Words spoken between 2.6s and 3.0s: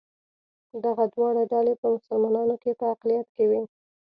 کې په